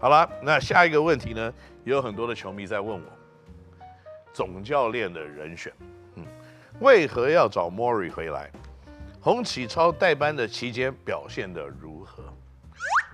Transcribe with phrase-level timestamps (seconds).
[0.00, 1.52] 好了，那下一个问题呢，
[1.84, 3.02] 有很多的球迷在问我，
[4.32, 5.70] 总教练的人选，
[6.14, 6.24] 嗯，
[6.80, 8.50] 为何要找莫瑞回来？
[9.20, 12.24] 洪启超代班的期间表现得如何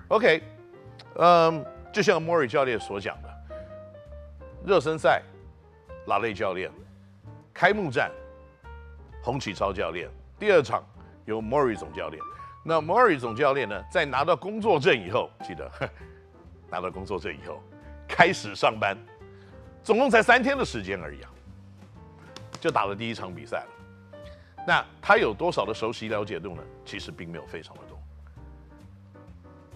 [0.06, 0.40] ？OK，
[1.16, 3.28] 嗯，就像莫瑞教练所讲的，
[4.64, 5.20] 热身赛
[6.06, 6.70] 拉类教练，
[7.52, 8.12] 开幕战
[9.20, 10.86] 洪启超教练，第二场
[11.24, 12.22] 由莫瑞总教练。
[12.64, 15.68] 那莫瑞总教练呢，在拿到工作证以后，记得
[16.70, 17.62] 拿到工作证以后
[18.08, 18.96] 开始上班，
[19.82, 21.30] 总共才三天的时间而已啊，
[22.60, 23.68] 就打了第一场比赛了。
[24.66, 26.62] 那他有多少的熟悉了解度呢？
[26.84, 27.96] 其实并没有非常的多。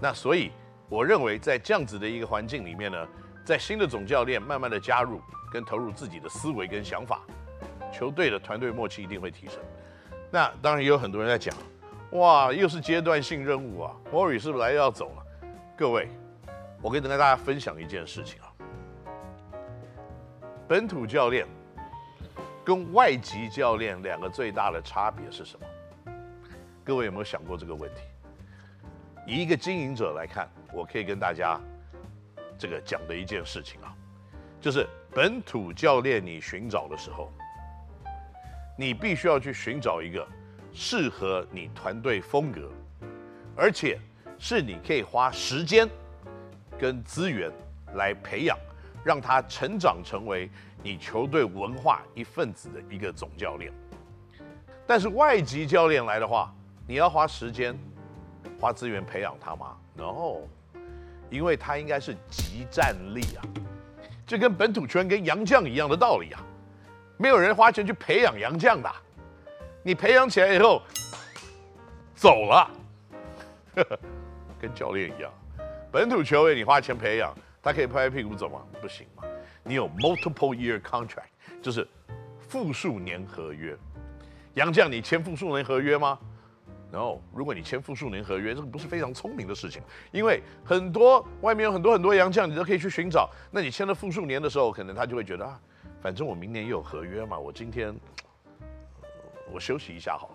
[0.00, 0.50] 那所以
[0.88, 3.08] 我认为，在这样子的一个环境里面呢，
[3.44, 5.20] 在新的总教练慢慢的加入
[5.52, 7.20] 跟投入自己的思维跟想法，
[7.92, 9.60] 球队的团队默契一定会提升。
[10.30, 11.56] 那当然也有很多人在讲，
[12.12, 15.24] 哇，又是阶段性任务啊莫瑞是不是来要走了？
[15.76, 16.08] 各位，
[16.82, 18.48] 我跟大家分享一件事情啊，
[20.66, 21.46] 本土教练。
[22.62, 25.66] 跟外籍教练两个最大的差别是什么？
[26.84, 28.02] 各位有没有想过这个问题？
[29.26, 31.58] 以一个经营者来看，我可以跟大家
[32.58, 33.92] 这个讲的一件事情啊，
[34.60, 37.32] 就是本土教练你寻找的时候，
[38.76, 40.24] 你必须要去寻找一个
[40.72, 42.70] 适合你团队风格，
[43.56, 43.98] 而且
[44.38, 45.88] 是你可以花时间
[46.80, 47.52] 跟资源
[47.94, 48.56] 来培养，
[49.04, 50.48] 让他成长成为。
[50.82, 53.70] 你球队文化一份子的一个总教练，
[54.86, 56.50] 但是外籍教练来的话，
[56.86, 57.78] 你要花时间、
[58.58, 60.38] 花资源培养他吗？No，
[61.28, 63.44] 因为他应该是即战力啊，
[64.26, 66.40] 就跟本土球员跟洋将一样的道理啊，
[67.18, 68.90] 没有人花钱去培养洋将的，
[69.82, 70.80] 你培养起来以后
[72.14, 72.70] 走了，
[74.58, 75.30] 跟教练一样，
[75.92, 78.60] 本土球员你花钱培养，他可以拍拍屁股走吗？
[78.80, 79.24] 不行吗？
[79.64, 81.30] 你有 multiple year contract，
[81.60, 81.86] 就是
[82.38, 83.76] 复数年合约。
[84.54, 86.16] 洋将，你签复数年合约吗
[86.92, 93.28] ？No，如果你签复数年合约，这个不是非常聪明的事情，因为很多外面有很多很多洋将，你都可以去寻找。
[93.50, 95.60] 那你签了复数年的时候，可能他就会觉得啊，
[96.00, 97.92] 反正我明年也有合约嘛，我今天
[99.52, 100.34] 我休息一下好了。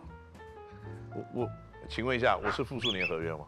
[1.15, 1.49] 我我，
[1.87, 3.45] 请问一下，我是复数年合约吗？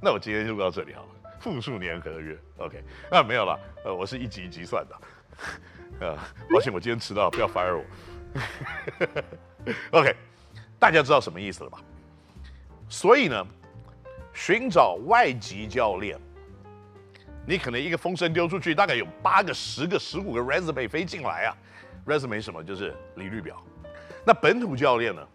[0.02, 1.08] 那我今天就到这里好了。
[1.38, 5.00] 复数年合约，OK，那没有了，呃，我是一级一级算的，
[6.00, 6.18] 呃，
[6.50, 7.84] 抱歉我今天迟到，不要 fire 我
[9.98, 10.14] ，OK，
[10.78, 11.78] 大家知道什么意思了吧？
[12.90, 13.46] 所以呢，
[14.34, 16.18] 寻找外籍教练，
[17.46, 21.56] 你可能一个风声丢出去，大概有八个、十个、十五个 resume 飞进来啊
[22.06, 22.62] ，resume 什么？
[22.62, 23.62] 就是履历表。
[24.26, 25.26] 那本土教练呢？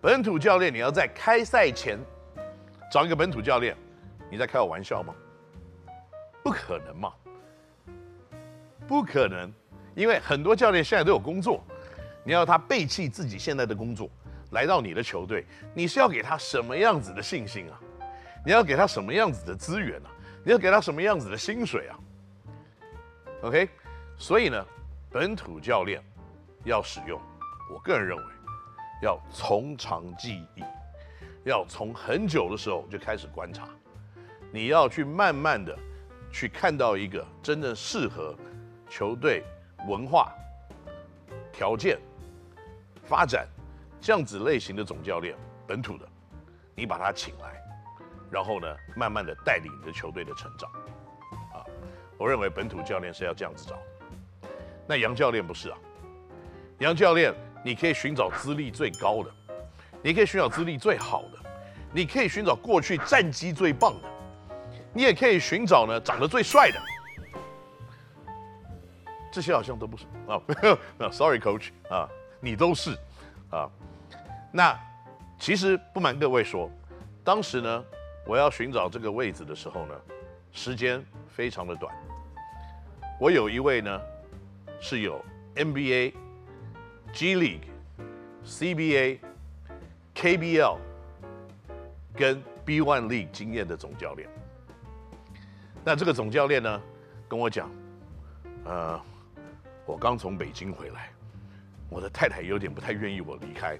[0.00, 1.98] 本土教练你要在开赛前
[2.90, 3.76] 找一个本土教练。
[4.30, 5.14] 你在开我玩笑吗？
[6.42, 7.12] 不可能嘛！
[8.86, 9.52] 不可能，
[9.94, 11.64] 因为很多教练现在都有工作，
[12.24, 14.10] 你要他背弃自己现在的工作，
[14.50, 17.78] 来到你的球队，你是要给他什么样子的信心啊？
[18.44, 20.10] 你要给他什么样子的资源啊？
[20.44, 21.98] 你要给他什么样子的薪水啊
[23.42, 23.68] ？OK，
[24.16, 24.64] 所以呢，
[25.10, 26.00] 本土教练
[26.64, 27.20] 要使用，
[27.72, 28.24] 我个人认为
[29.02, 30.62] 要从长计议，
[31.46, 33.68] 要从很久的时候就开始观察。
[34.50, 35.78] 你要去慢慢的
[36.32, 38.34] 去看到一个真正适合
[38.90, 39.44] 球队
[39.86, 40.34] 文化、
[41.52, 42.00] 条件、
[43.04, 43.46] 发展
[44.00, 45.36] 这样子类型的总教练，
[45.68, 46.08] 本土的，
[46.74, 47.62] 你把他请来，
[48.28, 50.68] 然后呢，慢慢的带领你的球队的成长。
[51.54, 51.62] 啊，
[52.18, 53.78] 我认为本土教练是要这样子找，
[54.84, 55.78] 那杨教练不是啊，
[56.80, 57.32] 杨教练
[57.64, 59.30] 你可以寻找资历最高的，
[60.02, 61.38] 你可以寻找资历最好的，
[61.92, 64.08] 你可以寻找过去战绩最棒的。
[64.92, 66.80] 你也可以寻找呢，长得最帅的，
[69.30, 70.40] 这些好像都不是啊。
[70.96, 72.08] 那 Sorry, Coach 啊，
[72.40, 72.96] 你都是
[73.50, 73.68] 啊。
[74.50, 74.78] 那
[75.38, 76.70] 其实不瞒各位说，
[77.22, 77.84] 当时呢，
[78.26, 79.94] 我要寻找这个位置的时候呢，
[80.50, 81.94] 时间非常的短。
[83.20, 84.00] 我有一位呢，
[84.80, 85.22] 是有
[85.56, 86.14] NBA、
[87.12, 87.66] G League、
[88.46, 89.18] CBA、
[90.16, 90.78] KBL
[92.16, 94.26] 跟 B1 League 经验的总教练。
[95.84, 96.82] 那这个总教练呢，
[97.28, 97.70] 跟我讲，
[98.64, 98.98] 呃，
[99.84, 101.10] 我刚从北京回来，
[101.90, 103.78] 我的太太有点不太愿意我离开。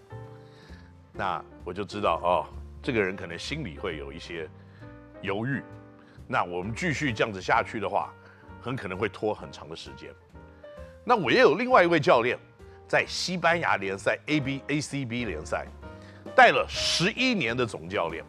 [1.10, 2.46] 那我就知道哦，
[2.82, 4.46] 这个人可能心里会有一些
[5.22, 5.62] 犹豫。
[6.28, 8.12] 那我们继续这样子下去的话，
[8.60, 10.10] 很可能会拖很长的时间。
[11.02, 12.38] 那我也有另外一位教练，
[12.86, 15.66] 在西班牙联赛 AB ACB 联赛
[16.34, 18.24] 带了十一年的总教练，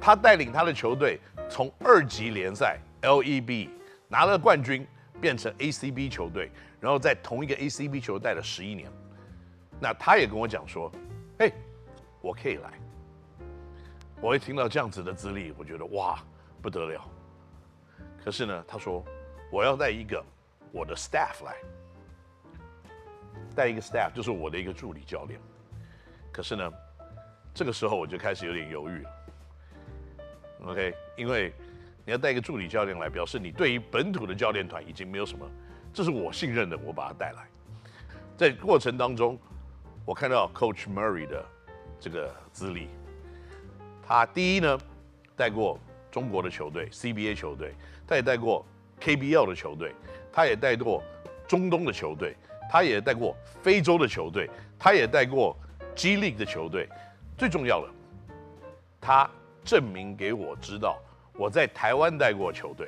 [0.00, 1.20] 他带领他的球队。
[1.46, 3.68] 从二级联赛 LEB
[4.08, 4.84] 拿了冠军，
[5.20, 6.50] 变成 ACB 球队，
[6.80, 8.90] 然后在同一个 ACB 球队待了十一年。
[9.78, 10.90] 那他也跟我讲说
[11.38, 11.52] ：“嘿，
[12.22, 12.72] 我可以来。”
[14.22, 16.18] 我一听到这样子的资历，我觉得哇，
[16.62, 17.04] 不得了。
[18.24, 19.04] 可是呢，他说
[19.52, 20.24] 我要带一个
[20.72, 21.54] 我的 staff 来，
[23.54, 25.38] 带一个 staff 就是我的一个助理教练。
[26.32, 26.72] 可是呢，
[27.54, 29.10] 这个时候我就开始有点犹豫了。
[30.64, 31.52] OK，因为
[32.04, 35.48] 你要带一个助理教练来，表示你对于本土的教练团已经没有什么，
[35.92, 37.46] 这是我信任的，我把他带来。
[38.36, 39.38] 在过程当中，
[40.04, 41.44] 我看到 Coach Murray 的
[42.00, 42.88] 这个资历，
[44.02, 44.76] 他第一呢
[45.36, 45.78] 带过
[46.10, 47.74] 中国的球队 CBA 球队，
[48.06, 48.66] 他也带过
[49.00, 49.94] KBL 的球队，
[50.32, 51.02] 他也带过
[51.46, 52.34] 中东的球队，
[52.68, 55.56] 他也带过非洲的球队，他也带过
[55.94, 56.88] G League 的球队，
[57.36, 57.88] 最重要的，
[59.00, 59.30] 他。
[59.66, 61.00] 证明给我知道，
[61.32, 62.86] 我在台湾带过球队，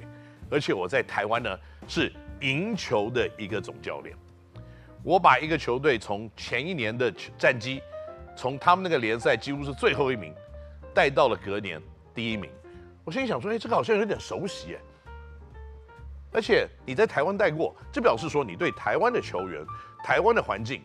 [0.50, 1.58] 而且我在台湾呢
[1.88, 2.12] 是
[2.42, 4.14] 赢球的一个总教练。
[5.02, 7.80] 我把一个球队从前一年的战绩，
[8.36, 10.34] 从他们那个联赛几乎是最后一名，
[10.92, 11.80] 带到了隔年
[12.14, 12.50] 第一名。
[13.04, 14.80] 我心里想说，哎，这个好像有点熟悉哎。
[16.32, 19.64] 而且你在台湾带过，这表示说你对台湾的球员、
[20.04, 20.82] 台湾的环境、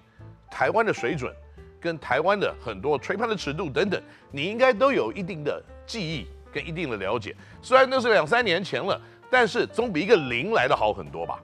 [0.49, 1.35] 台湾的水准，
[1.81, 4.01] 跟台湾的很多吹判的尺度等等，
[4.31, 5.61] 你应该都有一定的。
[5.87, 11.41] 记忆跟一定的了解，虽然那是两三年前了，但是总比一个零来的好很多吧。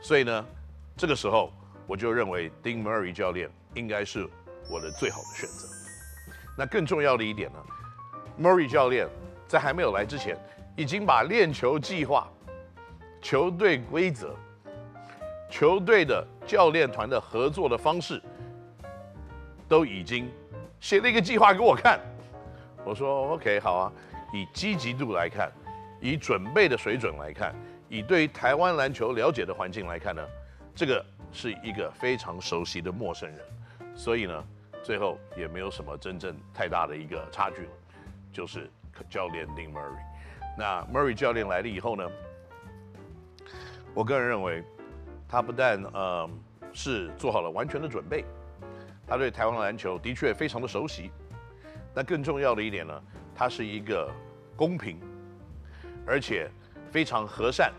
[0.00, 0.46] 所以呢，
[0.96, 1.52] 这个时候
[1.88, 4.28] 我就认为丁 Murray 教练应该是
[4.70, 5.66] 我的最好的选择。
[6.56, 7.58] 那更重要的一点呢
[8.40, 9.08] ，Murray 教练
[9.48, 10.38] 在还没有来之前，
[10.76, 12.30] 已经把练球计划、
[13.20, 14.36] 球队规则、
[15.50, 18.22] 球队的教练团的合作的方式，
[19.68, 20.30] 都已经
[20.80, 22.00] 写了一个计划给我看。
[22.84, 23.92] 我说 OK 好啊，
[24.32, 25.50] 以积极度来看，
[26.00, 27.54] 以准备的水准来看，
[27.88, 30.22] 以对于台湾篮球了解的环境来看呢，
[30.74, 33.38] 这个是一个非常熟悉的陌生人，
[33.94, 34.44] 所以呢，
[34.82, 37.72] 最后也没有什么真正太大的一个差距了，
[38.32, 38.70] 就是
[39.08, 39.96] 教练林 Murray。
[40.58, 42.08] 那 Murray 教练来了以后呢，
[43.94, 44.62] 我个人认为，
[45.26, 46.28] 他不但呃
[46.72, 48.24] 是做好了完全的准备，
[49.06, 51.10] 他对台湾的篮球的确非常的熟悉。
[51.94, 53.02] 那更重要的一点呢，
[53.34, 54.10] 他是一个
[54.56, 54.98] 公平，
[56.06, 56.50] 而且
[56.90, 57.72] 非常和善，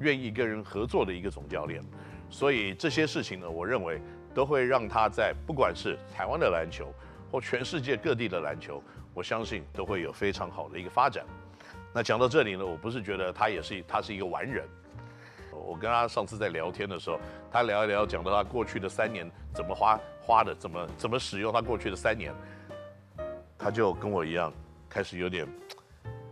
[0.00, 1.82] 愿意跟人合作的一个总教练。
[2.28, 4.00] 所以这些事情呢，我认为
[4.34, 6.92] 都会让他在不管是台湾的篮球
[7.30, 8.82] 或全世界各地的篮球，
[9.12, 11.24] 我相信都会有非常好的一个发展。
[11.92, 14.66] 那讲到这里呢，我不是觉得他也是他是一个完人。
[15.54, 17.18] 我跟他上次在聊天的时候，
[17.50, 22.34] 他聊一聊，讲到他过去的三年怎么花花的，怎么怎么使用他过去的三年。
[23.58, 24.52] 他就跟我一样，
[24.88, 25.46] 开始有点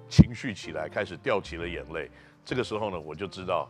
[0.09, 2.11] 情绪起来，开始掉起了眼泪。
[2.45, 3.69] 这个时候呢，我就知道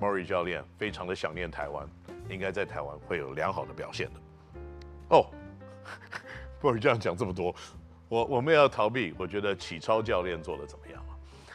[0.00, 1.86] ，Murray 教练非常的想念台湾，
[2.28, 4.20] 应该在台湾会有良好的表现的。
[5.10, 5.26] 哦
[6.60, 7.54] ，Murray 这样讲这么多，
[8.08, 9.14] 我我们也要逃避。
[9.18, 11.04] 我觉得启超教练做的怎么样？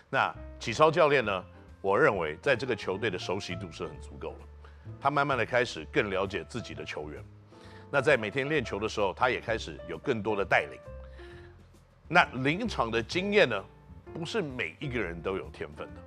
[0.09, 1.43] 那启超教练呢？
[1.83, 4.37] 我认为在这个球队的熟悉度是很足够了。
[5.01, 7.21] 他慢慢的开始更了解自己的球员。
[7.91, 10.79] 那在每天练球的时候，他也开始有更多的带领。
[12.07, 13.61] 那临场的经验呢，
[14.13, 16.01] 不是每一个人都有天分的。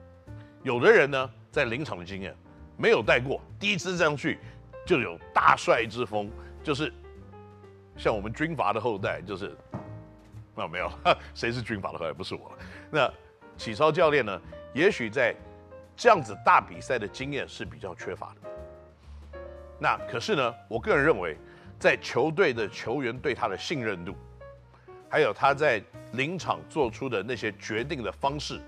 [0.63, 2.35] 有的人呢，在临场的经验
[2.79, 4.39] 没有带过，第一次上去
[4.87, 6.31] 就有大帅之风，
[6.65, 6.91] 就是
[7.99, 9.55] 像我们军阀的后代，就是
[10.55, 10.91] 那、啊、没有，
[11.35, 12.15] 谁是军阀的后代？
[12.15, 12.51] 不是我。
[12.91, 13.13] 那
[13.59, 14.41] 启超教练呢，
[14.73, 15.37] 也许在
[15.97, 19.39] 这样子大比赛的经验是比较缺乏的。
[19.79, 21.37] 那可是呢，我个人认为，
[21.79, 24.15] 在球队的球员对他的信任度。
[25.09, 25.81] 还有他在
[26.13, 28.61] 临场做出的那些决定的方式，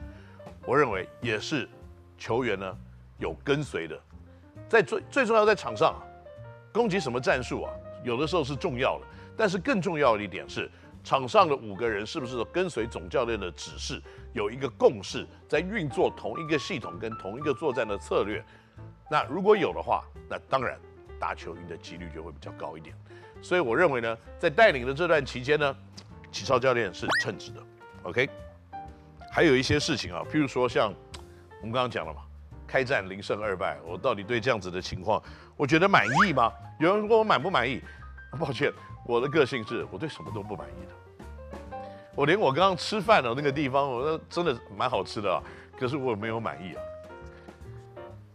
[0.64, 1.68] 我认为也是
[2.16, 2.78] 球员呢
[3.18, 4.00] 有跟随的。
[4.68, 6.00] 在最最重要在场上，
[6.72, 7.72] 攻击什么战术啊？
[8.04, 9.06] 有的时候是重要的，
[9.36, 10.70] 但是更重要的一点是，
[11.04, 14.02] 场上的五个人是不是跟随总教练的指示，
[14.32, 18.44] 有一个共识，在运作同一个系统跟同一个作战的策略。
[19.10, 20.78] 那如果有的话，那当然
[21.18, 22.94] 打球赢的几率就会比较高一点。
[23.40, 25.76] 所以我认为呢，在带领的这段期间呢。
[26.30, 27.62] 启超教练是称职的
[28.02, 28.28] ，OK。
[29.32, 30.92] 还有一些事情啊，譬如说像
[31.62, 32.20] 我们刚刚讲了嘛，
[32.66, 35.22] 开战零胜二败，我到底对这样子的情况，
[35.56, 36.52] 我觉得满意吗？
[36.78, 37.80] 有人问我满不满意？
[38.38, 38.72] 抱歉，
[39.06, 41.78] 我的个性是我对什么都不满意的。
[42.14, 45.42] 我连我刚刚吃饭的那个地方，我说真的蛮好吃的啊，
[45.78, 46.82] 可是我没有满意啊。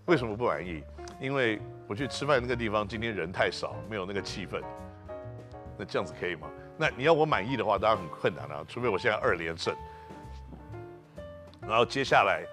[0.06, 0.84] 为什么不满意？
[1.20, 4.62] 因为我去吃饭那个地方今天人太少，没有那个气氛。
[5.78, 6.48] 那这样子可以吗？
[6.78, 9.76] 那你要我满意的话，当然很困难了啊，除非我现在二连胜。
[11.62, 12.44] 然后接下来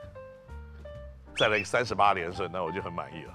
[1.37, 3.35] 再来三十八连胜，那我就很满意了。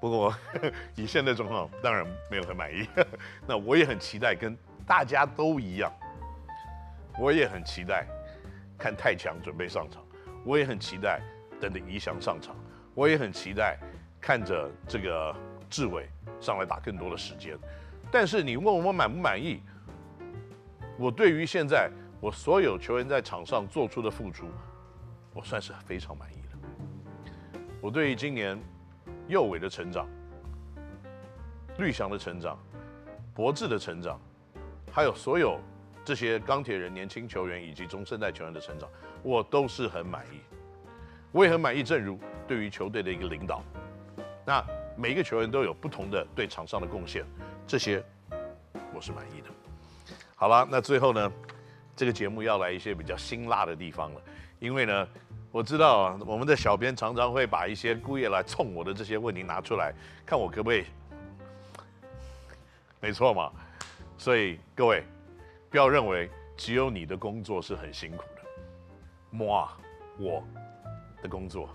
[0.00, 0.34] 不过
[0.94, 2.86] 以现在状况，当然没有很满意。
[3.46, 5.92] 那我也很期待，跟大家都一样，
[7.18, 8.06] 我也很期待
[8.78, 10.04] 看太强准备上场，
[10.44, 11.20] 我也很期待
[11.60, 12.54] 等着宜翔上场，
[12.94, 13.78] 我也很期待
[14.20, 15.34] 看着这个
[15.70, 16.08] 志伟
[16.40, 17.56] 上来打更多的时间。
[18.10, 19.62] 但是你问我满不满意？
[20.98, 24.46] 我对于现在我所有球员在场上做出的付出，
[25.32, 27.60] 我算是非常满意了。
[27.80, 28.58] 我对于今年。
[29.28, 30.06] 右伟的成长，
[31.78, 32.56] 绿翔的成长，
[33.34, 34.20] 博智的成长，
[34.92, 35.58] 还有所有
[36.04, 38.88] 这些钢铁人年轻球员以及中生代球员的成长，
[39.24, 40.40] 我都是很满意。
[41.32, 43.62] 我也很满意，正如对于球队的一个领导，
[44.44, 44.64] 那
[44.96, 47.24] 每一个球员都有不同的对场上的贡献，
[47.66, 48.02] 这些
[48.94, 49.48] 我是满意的。
[50.36, 51.32] 好了，那最后呢，
[51.96, 54.20] 这个节目要来一些比较辛辣的地方了，
[54.60, 55.08] 因为呢。
[55.56, 59.90] 我知道啊，我们的小编常常会把一些故意来冲我的这些问题拿出来，
[60.26, 60.84] 看我可不可以，
[63.00, 63.50] 没错嘛。
[64.18, 65.02] 所以各位，
[65.70, 68.42] 不要认为只有你的工作是很辛苦的
[69.32, 69.66] ，moi，
[70.18, 70.44] 我
[71.22, 71.70] 的工作。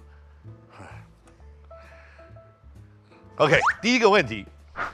[3.37, 4.45] OK，第一个问题，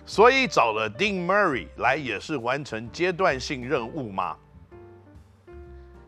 [0.06, 4.38] 所以找了 Dean Murray 来也是完成阶段性任务吗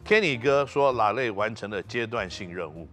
[0.09, 2.89] ？Kenny 哥说：“拉雷完成了阶段性任务。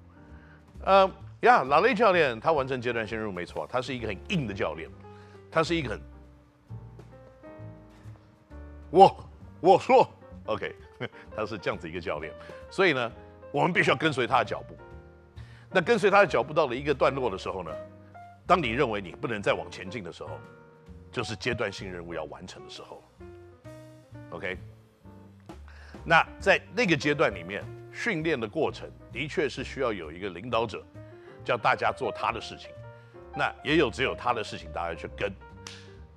[0.84, 4.90] 呃，呀，拉雷教练他完成阶段性任务没错，他是一个很硬的教练，
[5.50, 6.00] 他是一个很……
[8.90, 9.28] 我
[9.60, 10.06] 我说
[10.44, 10.76] OK，
[11.34, 12.30] 他是这样子一个教练，
[12.70, 13.10] 所以呢，
[13.50, 14.76] 我们必须要跟随他的脚步。
[15.70, 17.70] 那跟随他的脚步到了一个段落的时候呢，
[18.46, 20.38] 当你认为你不能再往前进的时候，
[21.10, 23.02] 就是阶段性任务要完成的时候。
[24.32, 24.58] OK。”
[26.08, 30.80] 那在那个阶段里面，训练的过程的确是需要有一个领导者，
[31.44, 32.70] 叫大家做他的事情。
[33.34, 35.34] 那也有只有他的事情，大家去跟。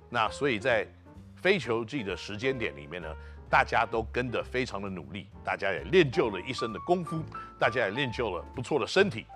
[0.08, 0.86] 那所以在
[1.34, 3.08] 非球季的时间点里面呢，
[3.50, 7.20] 大家都跟得非常的努力，大家也练就了一身的功夫，
[7.58, 9.26] 大家也练就了不错的身体。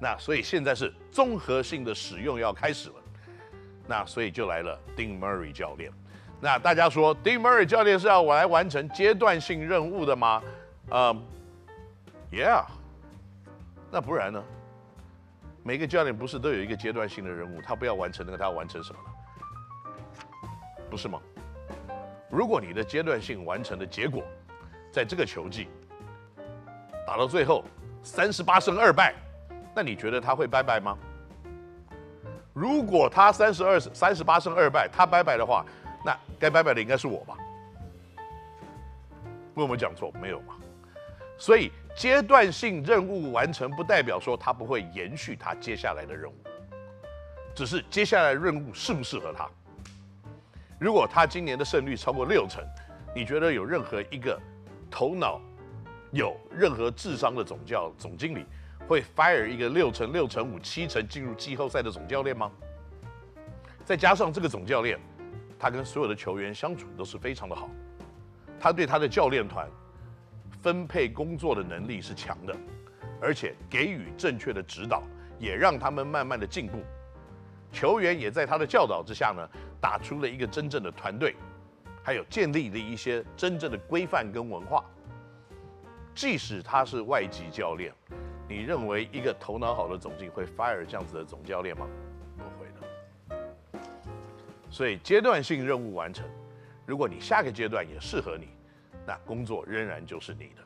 [0.00, 2.94] 那所以现在是综合性的使用要开始了。
[3.86, 5.92] 那所以就来了丁 Murray 教练。
[6.40, 10.42] 那大家说 d e a Murray 教练是要我来完成阶段性任务的吗？
[10.90, 11.22] 嗯、
[12.30, 12.64] ，Yeah，。
[13.90, 14.42] 那不然呢？
[15.62, 17.62] 每个教练不是都有一个阶段性的任务？
[17.62, 19.10] 他不要完成那个，他要完成什么呢？
[20.90, 21.18] 不是吗？
[22.28, 24.22] 如果你的阶段性完成的结果，
[24.92, 25.68] 在这个球季
[27.06, 27.64] 打到最后
[28.02, 29.14] 三十八胜二败，
[29.74, 30.98] 那你觉得他会拜拜吗？
[32.52, 35.64] 如果他三十二三十八胜二败，他拜拜的话，
[36.04, 37.36] 那该拜拜的应该是我吧？
[39.54, 40.12] 为什么讲错？
[40.20, 40.54] 没有嘛。
[41.38, 46.34] 所以阶段性任务完成，不代表说他不会延续他接下来的任务，
[47.54, 49.48] 只是接下来的任务适不适合他。
[50.78, 52.62] 如果他今年的胜率超过六成，
[53.14, 54.38] 你觉得有任何一个
[54.90, 55.40] 头脑
[56.12, 58.44] 有任何智商的总教总经理
[58.86, 62.50] 会 fire 一个六成、六成五、七成进入季后赛的总教练吗？
[63.84, 64.98] 再加上这个总教练。
[65.58, 67.70] 他跟所有的球员相处都是非常的好，
[68.60, 69.68] 他对他的教练团
[70.62, 72.56] 分配工作的能力是强的，
[73.20, 75.02] 而且给予正确的指导，
[75.38, 76.82] 也让他们慢慢的进步。
[77.72, 79.48] 球员也在他的教导之下呢，
[79.80, 81.34] 打出了一个真正的团队，
[82.02, 84.84] 还有建立了一些真正的规范跟文化。
[86.14, 87.92] 即使他是外籍教练，
[88.48, 91.88] 你认为一个头脑好的总经会 fire 这样子的总教练吗？
[94.74, 96.28] 所以阶段性任务完成，
[96.84, 98.48] 如果你下个阶段也适合你，
[99.06, 100.64] 那工作仍然就是你的。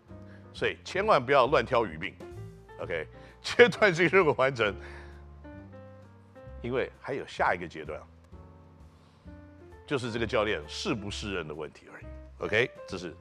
[0.54, 2.14] 所以千万不要乱挑鱼病
[2.80, 3.06] ，OK？
[3.42, 4.74] 阶段性任务完成，
[6.62, 8.00] 因为还有下一个阶段，
[9.86, 12.06] 就是这个教练适不适任的问题而已
[12.38, 12.70] ，OK？
[12.88, 13.14] 这是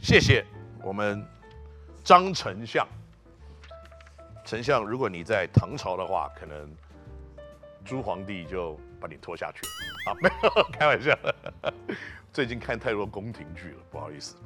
[0.00, 0.42] 谢谢
[0.82, 1.22] 我们
[2.02, 2.88] 张丞相，
[4.46, 6.74] 丞相，如果你在唐朝的话，可能
[7.84, 9.60] 朱皇帝就把你拖下去。
[10.06, 11.34] 啊，没有 开玩笑的。
[12.32, 14.36] 最近看太多宫廷剧了，不好意思。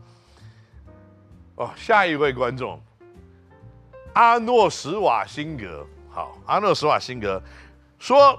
[1.56, 2.80] 哦，下一位观众，
[4.14, 5.87] 阿诺什瓦辛格。
[6.11, 7.42] 好，阿诺什瓦辛格
[7.99, 8.38] 说，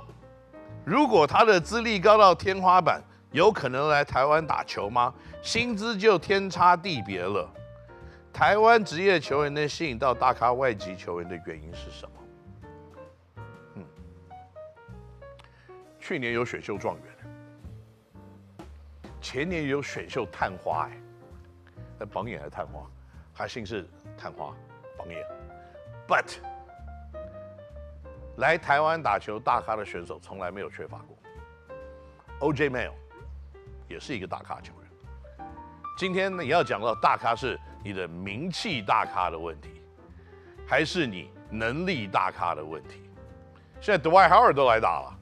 [0.84, 5.13] 如果他的资历高到天花板，有可能来台湾打球吗？
[5.41, 7.48] 薪资就天差地别了。
[8.34, 12.14] 台湾职业球员能吸引到大咖外籍球员的原因是什么？
[16.07, 17.05] 去年有选秀状元，
[19.19, 20.91] 前年也有选秀探花，哎，
[21.97, 22.85] 那榜眼还是探花，
[23.33, 24.55] 还姓是探花，
[24.95, 25.25] 榜眼。
[26.07, 26.35] But
[28.38, 31.17] 来台湾打球大咖的选手从来没有缺乏过。
[32.39, 32.91] OJ Mayo
[33.89, 35.47] 也是一个大咖球员。
[35.97, 39.81] 今天你要讲到大咖是你的名气大咖的问题，
[40.67, 43.09] 还是你能力大咖的问题？
[43.81, 45.19] 现在 Dwight Howard 都来打了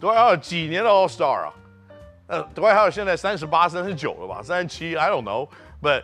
[0.00, 1.54] ，Dwight Howard 几年的 All Star 啊？
[2.28, 4.42] 呃，Dwight Howard 现在三十八、三十九了吧？
[4.42, 6.02] 三十七，I don't know，but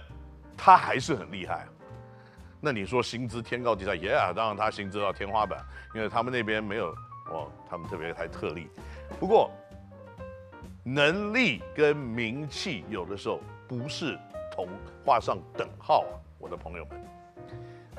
[0.57, 1.67] 他还是很厉害。
[2.61, 5.63] 那你说薪资天高地厚，Yeah，当然他薪资到天花板，
[5.95, 6.95] 因为他们那边没有
[7.31, 8.71] 哦，他们特别太特例。
[9.21, 9.51] 不过
[10.83, 14.19] 能力跟名气有的时候不是
[14.51, 14.67] 同
[15.05, 16.99] 画上等号啊，我的朋友们。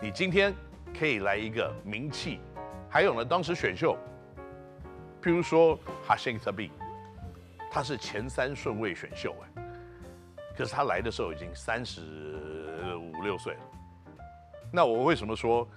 [0.01, 0.51] 你今天
[0.97, 2.39] 可以来一个名气，
[2.89, 3.95] 还有呢，当时选秀，
[5.25, 5.75] 譬如说
[6.07, 6.69] Hasheem Thabeet，
[7.71, 9.63] 他是前三顺位选秀哎，
[10.55, 13.59] 可是他来的时候已经三十五六岁了。
[14.71, 15.67] 那我为什么说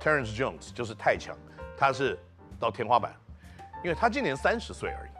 [0.00, 1.36] Terence Jones 就是太强？
[1.76, 2.18] 他是
[2.58, 3.14] 到天花板，
[3.84, 5.10] 因为他今年三十岁而已。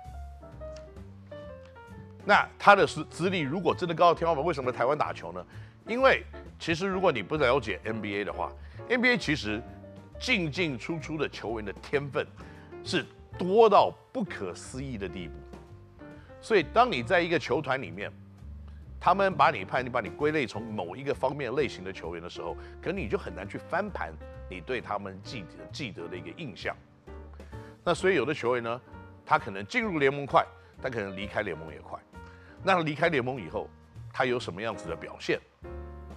[2.25, 5.45] 那他的资资历如果真的高到天花板，为什么在台湾打球呢？
[5.87, 6.25] 因为
[6.59, 8.51] 其实如果你不了解 NBA 的话
[8.89, 9.63] ，NBA 其实
[10.19, 12.27] 进进出出的球员的天分
[12.83, 13.05] 是
[13.39, 15.35] 多到不可思议的地步。
[16.41, 18.13] 所以当你在一个球团里面，
[19.01, 24.13] 他们把你判定，把你归类从某一个方面类型的球员的时候，可能你就很难去翻盘
[24.49, 26.77] 你对他们记得记得的一个印象。
[27.85, 28.81] 那所以有的球员呢，
[29.25, 30.45] 他可能进入联盟快，
[30.83, 31.99] 他可能离开联盟也快。
[32.63, 33.69] 那离开联盟以后，
[34.13, 35.39] 他有什么样子的表现？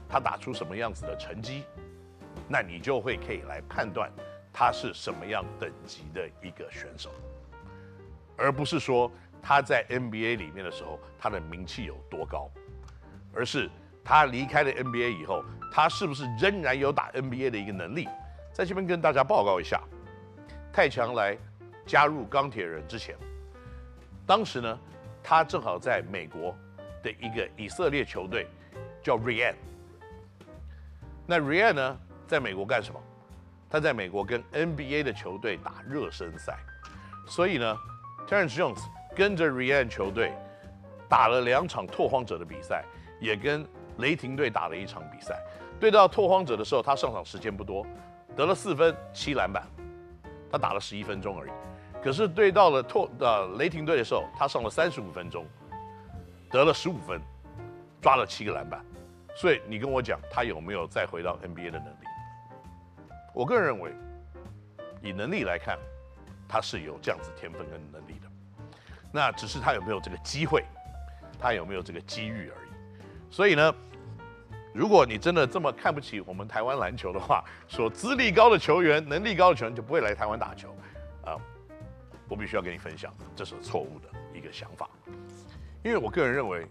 [0.08, 1.64] 他打出什么样子的成绩？
[2.48, 4.12] 那你就会可以来判断
[4.60, 7.10] 他是什么样等级的一个选手，
[8.36, 9.10] 而不是说
[9.42, 12.52] 他在 NBA 里面的时候，他的名气有多高。
[13.34, 13.70] 而是
[14.04, 18.10] 他离开了 NBA 以后，他是不是仍然有打 NBA 的一个能力？
[18.52, 19.82] 在这边跟大家报告一下，
[20.74, 21.38] 太强来
[21.86, 23.16] 加入钢铁人之前，
[24.26, 24.78] 当时呢，
[25.24, 26.54] 他正好在美国
[27.02, 28.46] 的一个以色列球队
[29.02, 29.56] 叫 Rean，。
[31.26, 33.00] 那 Rean 呢，在美国干什么？
[33.70, 36.58] 他在美国跟 NBA 的球队打热身赛，
[37.28, 37.78] 所以呢
[38.28, 38.82] ，Terence Jones
[39.16, 40.34] 跟着 Real 球队
[41.08, 42.84] 打了两场拓荒者的比赛。
[43.22, 45.38] 也跟雷霆队打了一场比赛，
[45.78, 47.86] 对到拓荒者的时候，他上场时间不多，
[48.34, 49.68] 得了四分七篮板，
[50.50, 51.52] 他打了十一分钟而已。
[52.02, 55.46] 可是对到了拓呃雷霆队的时候，他上了三十五分钟，
[56.50, 57.20] 得了十五分，
[58.02, 58.82] 抓了七个篮板。
[59.36, 62.08] 所以你跟我讲他有没有再回到 NBA 的能力？
[63.34, 63.94] 我个人认为，
[65.02, 65.78] 以能力来看，
[66.48, 68.28] 他是有这样子天分跟能力的。
[69.12, 70.64] 那只是他有没有这个机会，
[71.40, 72.70] 他有没有这个机遇而已。
[73.32, 73.74] 所以呢，
[74.74, 80.76] 如果你真的这么看不起我们台湾篮球的话，说资历高的球员、能力高的球员就不会来台湾打球，
[81.26, 81.38] 啊，
[82.28, 84.90] 我必须要跟你分享，这是错误的一个想法。
[85.84, 86.68] 因为我个人认为，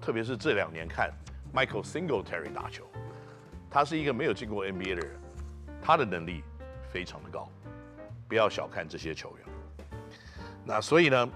[0.00, 1.10] 特别是这两年看
[1.54, 2.84] Michael Singletary 打球，
[3.70, 5.10] 他是一个没有进过 NBA 的人，
[5.82, 6.42] 他的能力
[6.90, 7.48] 非常的高，
[8.28, 9.46] 不要小看这些球员。
[10.64, 11.30] 那所以呢，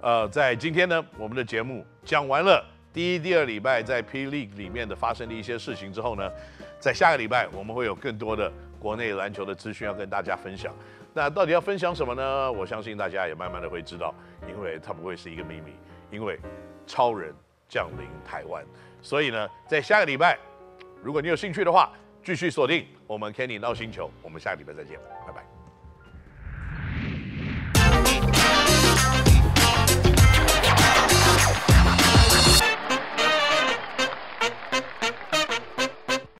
[0.00, 6.30] 呃，在今天呢，我们的节目讲完了第一、第二礼拜在 P League 里面的发生的一些事情之后呢，
[6.78, 10.74] 在下个礼拜我们会有更多的国内篮球的资讯要跟大家分享。
[11.12, 12.52] 那到底要分享什么呢？
[12.52, 14.14] 我相信大家也慢慢的会知道，
[14.48, 15.72] 因为它不会是一个秘密，
[16.10, 16.38] 因为
[16.86, 17.34] 超人
[17.68, 18.64] 降临台湾。
[19.02, 20.38] 所以呢，在下个礼拜，
[21.02, 21.92] 如果你有兴趣的话，
[22.24, 25.57] 继续锁定我们 Kenny 闹星球，我们下个礼拜再见，拜拜。